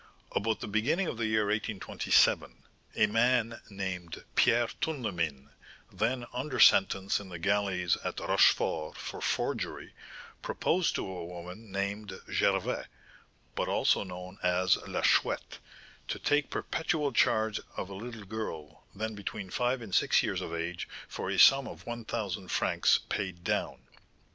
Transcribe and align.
_About 0.35 0.61
the 0.61 0.67
beginning 0.67 1.05
of 1.07 1.17
the 1.19 1.27
year 1.27 1.45
1827, 1.45 2.63
a 2.95 3.05
man 3.05 3.61
named 3.69 4.23
Pierre 4.33 4.67
Tournemine, 4.81 5.49
then 5.93 6.25
under 6.33 6.59
sentence 6.59 7.19
in 7.19 7.29
the 7.29 7.37
galleys 7.37 7.97
at 8.03 8.19
Rochefort 8.19 8.97
for 8.97 9.21
forgery, 9.21 9.93
proposed 10.41 10.95
to 10.95 11.05
a 11.05 11.23
woman 11.25 11.71
named 11.71 12.19
Gervais, 12.27 12.85
but 13.53 13.67
also 13.69 14.03
known 14.03 14.39
as 14.41 14.75
La 14.87 15.01
Chouette, 15.03 15.59
to 16.07 16.17
take 16.17 16.49
perpetual 16.49 17.11
charge 17.11 17.59
of 17.77 17.91
a 17.91 17.93
little 17.93 18.25
girl, 18.25 18.83
then 18.95 19.13
between 19.13 19.51
five 19.51 19.83
and 19.83 19.93
six 19.93 20.23
years 20.23 20.41
of 20.41 20.51
age, 20.51 20.87
for 21.07 21.29
a 21.29 21.37
sum 21.37 21.67
of 21.67 21.85
one 21.85 22.05
thousand 22.05 22.47
francs 22.47 22.97
paid 23.07 23.43
down. 23.43 23.83